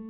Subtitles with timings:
[0.00, 0.06] If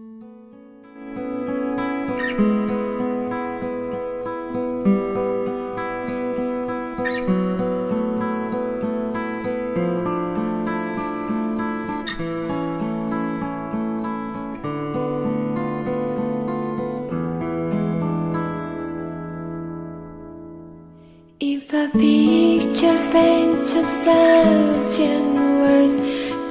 [21.72, 25.96] a picture paints a thousand words,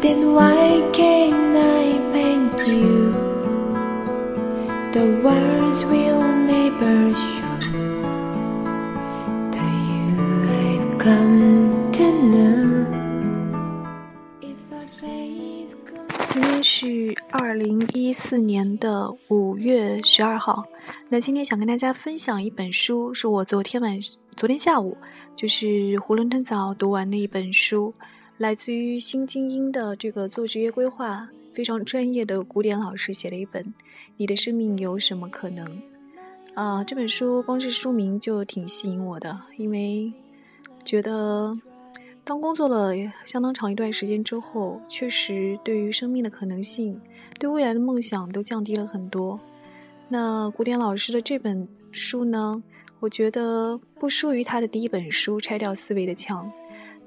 [0.02, 3.27] then why can't I paint you?
[4.98, 7.14] The world's real neighbor
[16.30, 20.66] 今天是二零一四年的五月十二号。
[21.10, 24.00] 那今天想跟大家分享一本书，是我昨天晚
[24.36, 24.98] 昨天下午
[25.36, 25.68] 就是
[26.00, 27.94] 囫囵吞枣读完的一本书，
[28.38, 33.64] 来自于新精英的这个做职业规划非常专业的古典老师写的一本
[34.16, 35.66] 《你的生命有什么可能》
[36.54, 36.84] 啊。
[36.84, 40.14] 这本书光是书名就挺吸引我的，因为
[40.86, 41.58] 觉得。
[42.24, 42.94] 当工作了
[43.26, 47.02] 相当长一段时间之后，确实对于生命的可能性、
[47.40, 49.40] 对未来的梦想都降低了很多。
[50.10, 52.62] 那古典老师的这本书呢，
[53.00, 56.46] 我觉得不输于他的第一本书《拆掉思维的墙》。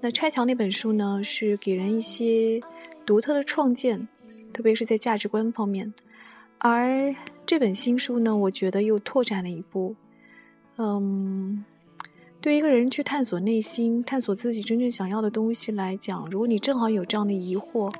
[0.00, 2.58] 那拆墙那本书呢，是给人一些
[3.05, 4.08] 独特的创建，
[4.52, 5.92] 特别是在价值观方面。
[6.58, 7.14] 而
[7.46, 9.96] 这本新书呢，我觉得又拓展了一步，
[10.76, 11.64] 嗯。
[12.42, 17.92] 对一个人去探索内心、探索自己真正想要的东西来讲，如果你正好有这样的疑惑，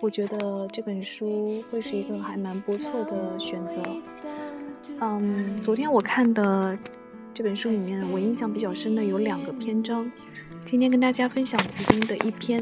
[0.00, 3.80] 我觉得这本书会是一个还蛮不错的选择。
[5.00, 6.76] 嗯，昨天我看的
[7.32, 10.10] 这本书里面，我印象比较深的有两个篇章，
[10.64, 12.60] 今天跟大家分享其中的一篇，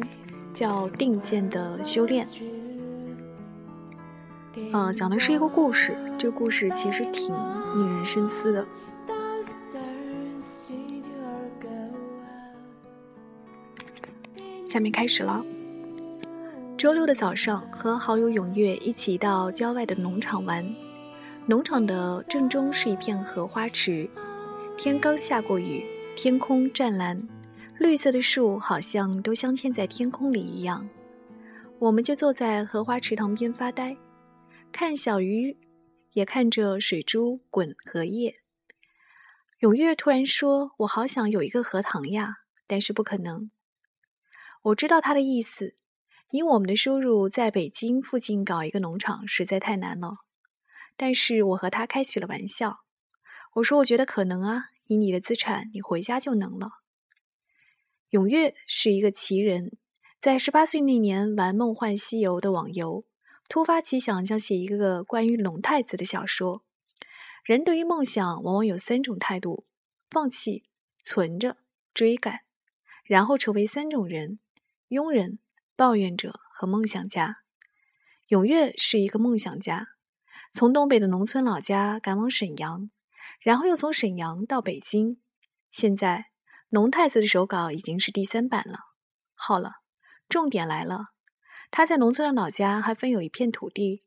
[0.52, 2.22] 叫《定见的修炼》。
[4.72, 7.28] 呃，讲的是一个故事，这个故事其实挺
[7.74, 8.66] 令人深思的。
[14.66, 15.44] 下面开始了。
[16.76, 20.74] 周六的早上，和好友永月一起到郊外的农场玩。
[21.46, 24.08] 农场的正中是一片荷花池，
[24.76, 25.84] 天刚下过雨，
[26.16, 27.22] 天空湛蓝，
[27.78, 30.88] 绿色的树好像都镶嵌在天空里一样。
[31.78, 33.96] 我们就坐在荷花池塘边发呆，
[34.76, 35.56] 看小鱼，
[36.14, 38.40] 也看着水珠滚荷叶。
[39.60, 43.52] 永月突然说：“我好想有一个荷塘呀，但是不可能。”
[44.62, 45.76] 我知道他的意思，
[46.32, 50.16] 以我们的收入，在北京附近搞一个农场实在太难了。
[50.96, 52.78] 但是我和他开起了玩笑，
[53.54, 56.80] 我说我觉得可能啊，以你的资产，你回家就能了。
[58.10, 59.76] 永月是一个奇人，
[60.20, 63.04] 在十八岁那年玩《梦幻西游》的网游，
[63.48, 66.64] 突发奇想，想写一个关于龙太子的小说。
[67.44, 69.64] 人对于梦想，往往有三种态度：
[70.10, 70.64] 放弃、
[71.02, 71.58] 存着、
[71.92, 72.40] 追赶，
[73.04, 74.38] 然后成为三种人。
[74.88, 75.38] 庸人、
[75.76, 77.38] 抱怨者和梦想家，
[78.28, 79.88] 永月是一个梦想家。
[80.52, 82.90] 从东北的农村老家赶往沈阳，
[83.40, 85.20] 然后又从沈阳到北京。
[85.70, 86.18] 现在
[86.68, 88.78] 《龙太子》的手稿已经是第三版了。
[89.34, 89.72] 好了，
[90.28, 91.13] 重点来了。
[91.70, 94.02] 他在农村的老家还分有一片土地。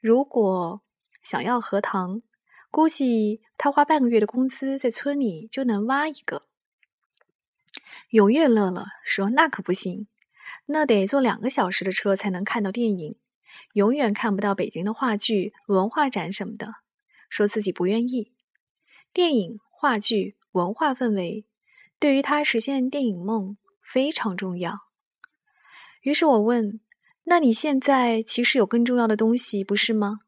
[0.00, 0.82] 如果
[1.22, 2.22] 想要荷塘，
[2.70, 6.42] 估计他花半个月的工资在村里就能挖一个。
[8.10, 10.08] 永月乐了，说：“那可不行，
[10.66, 13.16] 那得坐两个小时的车才能看到电影，
[13.74, 16.74] 永远看不到北京的话剧、文化展什么的。
[17.28, 18.32] 说自己不愿意。
[19.12, 21.46] 电影、话剧、文化氛围，
[22.00, 24.89] 对于他实现电影梦非常重要。
[26.00, 26.80] 于是我问：
[27.24, 30.18] 那你现在其实有更重要的东西，不是吗？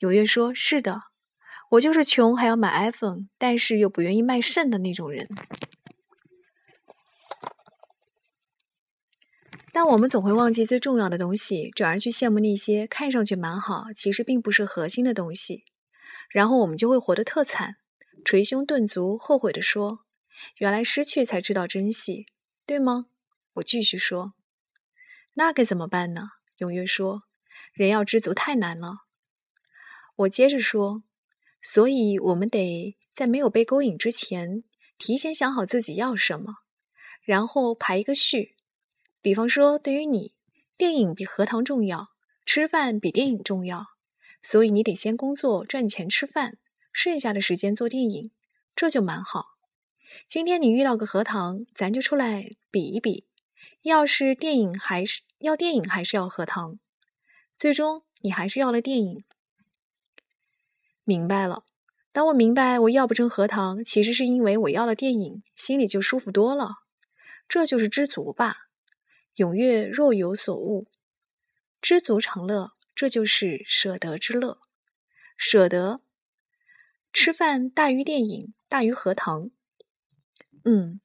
[0.00, 1.00] 纽约说：是的，
[1.70, 5.28] 我就是穷还要买 iPhone，但是又不愿意卖肾的那种人。”
[9.72, 15.64] 但我们总会忘记最重要的东西，转而去羡慕那些看上去蛮好，其实并不是核心的东西，
[16.30, 17.74] 然后我们就会活得特惨，
[18.24, 20.04] 捶胸顿足，后悔地说
[20.58, 22.26] ：“原来失去才知道珍惜，
[22.64, 23.06] 对吗？”
[23.54, 24.34] 我继续说
[25.34, 27.22] ：“那该怎么办呢？”永月说
[27.74, 29.04] ：“人要知足太难了。”
[30.16, 31.02] 我接着说
[31.60, 34.64] ：“所以我们得在没有被勾引之前，
[34.96, 36.54] 提前想好自己要什么，
[37.22, 38.56] 然后排一个序。”
[39.20, 40.34] 比方说，对于你，
[40.76, 42.10] 电影比荷塘重要，
[42.44, 43.86] 吃饭比电影重要，
[44.42, 46.58] 所以你得先工作赚钱吃饭，
[46.92, 48.30] 剩下的时间做电影，
[48.76, 49.46] 这就蛮好。
[50.28, 53.26] 今天你遇到个荷塘，咱就出来比一比，
[53.84, 56.78] 要是电影还是要电影还是要荷塘，
[57.58, 59.22] 最终你还是要了电影。
[61.04, 61.64] 明白了。
[62.10, 66.76] 当我明白我要不成荷塘，其实是因为我要了电影，心里就舒服多了。
[67.46, 68.68] 这就是知足吧。
[69.36, 70.86] 踊跃若有所悟，
[71.82, 74.60] 知足常乐，这就是舍得之乐。
[75.36, 76.00] 舍得
[77.12, 79.50] 吃饭大于电影，大于荷塘。
[80.64, 81.02] 嗯，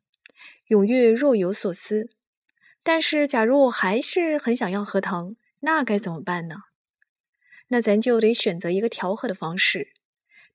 [0.70, 2.12] 踊跃若有所思。
[2.92, 6.56] 但是，假如我还是很想要荷塘，那该怎么办呢？
[7.68, 9.94] 那咱就得选择一个调和的方式。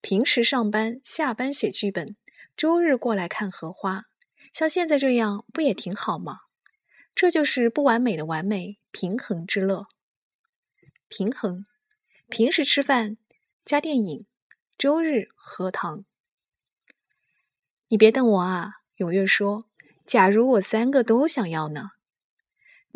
[0.00, 2.16] 平时上班、下班写剧本，
[2.56, 4.06] 周日过来看荷花，
[4.52, 6.40] 像现在这样不也挺好吗？
[7.14, 9.84] 这就是不完美的完美，平衡之乐。
[11.06, 11.66] 平衡，
[12.28, 13.16] 平时吃饭
[13.64, 14.26] 加电影，
[14.76, 16.04] 周日荷塘。
[17.86, 18.72] 你别瞪我啊！
[18.96, 19.66] 踊跃说
[20.04, 21.92] ：“假如我三个都想要呢？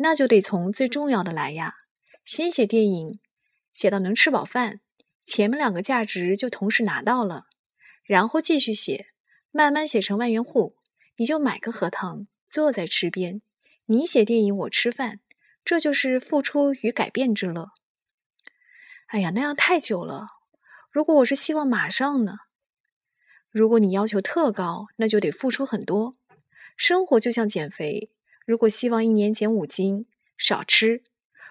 [0.01, 1.75] 那就得从最重要的来呀，
[2.25, 3.19] 先写电影，
[3.73, 4.81] 写到能吃饱饭。”
[5.25, 7.45] 前面两个价值就同时拿到了，
[8.03, 9.09] 然后继续写，
[9.51, 10.75] 慢慢写成万元户，
[11.17, 13.43] 你就买个荷塘，坐在池边，
[13.85, 15.19] 你写电影，我吃饭，
[15.63, 17.69] 这就是付出与改变之乐。
[19.09, 20.29] 哎呀，那样太久了。
[20.89, 22.37] 如果我是希望马上呢？
[23.51, 26.17] 如果你要求特高，那就得付出很多。
[26.75, 28.09] 生活就像减肥，
[28.49, 31.03] 如果希望一年减五斤，少吃；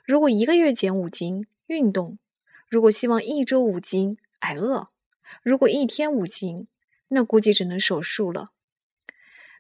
[0.05, 2.19] 如果一个月减五斤，运动。
[2.69, 4.89] 如果希望一周五斤，挨饿；
[5.45, 6.67] 如果一天五斤，
[7.07, 8.51] 那估计只能手术了。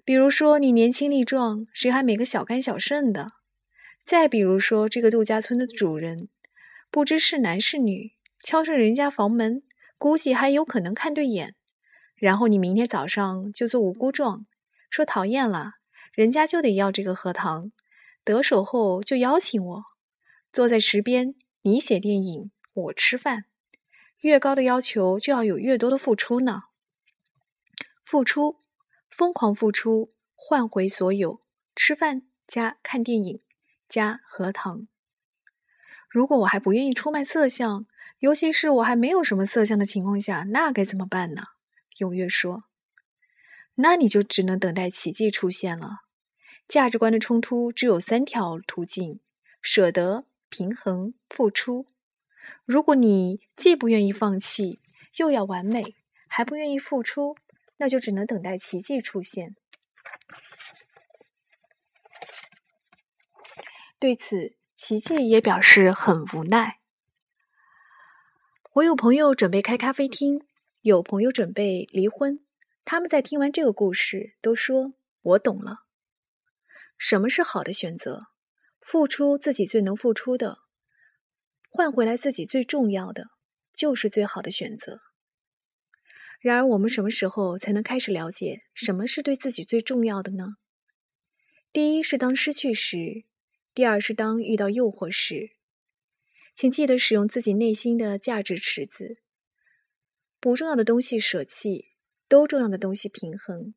[0.04, 3.34] 比如说你年轻力壮，谁还没个小肝小肾的？
[4.04, 6.26] 再比如说这个度假村的主人，
[6.90, 9.62] 不知是男是女，敲上人家房门，
[9.96, 11.54] 估计还有可能看对眼。
[12.16, 14.44] 然后你明天早上就做无辜状，
[14.90, 15.74] 说讨厌了，
[16.18, 17.70] 人家就得要这个荷塘，
[18.24, 19.84] 得手后就邀请我
[20.52, 22.50] 坐在池边，你写电影。
[22.74, 23.44] 我吃饭，
[24.22, 26.62] 越高的要求就要有越多的付出呢。
[28.02, 28.58] 付出，
[29.08, 31.40] 疯狂付出，换回所有。
[31.76, 33.40] 吃饭加看电影
[33.88, 34.88] 加荷塘。
[36.08, 37.86] 如果我还不愿意出卖色相，
[38.18, 41.42] 尤其是我还没有什么色相的情况下，那该怎么办呢？
[41.98, 42.64] 踊跃说
[43.76, 46.07] ：“那你就只能等待奇迹出现了。
[46.68, 49.18] 价值观的冲突只有三条途径：
[49.62, 51.86] 舍得、平衡、付出。”
[52.64, 54.80] 如果你既不愿意放弃，
[55.16, 55.94] 又要完美，
[56.28, 57.36] 还不愿意付出，
[57.76, 59.54] 那就只能等待奇迹出现。
[63.98, 66.78] 对此，奇迹也表示很无奈。
[68.74, 70.46] 我有朋友准备开咖啡厅，
[70.82, 72.40] 有朋友准备离婚，
[72.84, 75.87] 他们在听完这个故事，都说我懂了。
[76.98, 78.26] 什么是好的选择？
[78.80, 80.58] 付出自己最能付出的。
[81.70, 83.26] 换回来自己最重要的，
[83.72, 85.00] 就是最好的选择。
[86.40, 90.56] 然而，我们什么时候才能开始了解什么是对自己最重要的呢？
[91.72, 93.24] 第一是当失去时，
[93.74, 95.50] 第二是当遇到诱惑时。
[96.54, 99.20] 请记得使用自己内心的价值池子，
[100.40, 101.90] 不重要的东西舍弃，
[102.26, 103.74] 都重要的东西平衡，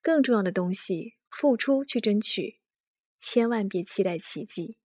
[0.00, 2.60] 更重要的东西付出去争取。
[3.26, 4.76] 千万别期待奇迹。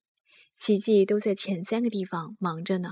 [0.56, 2.92] 奇迹都在前三个地方忙着呢。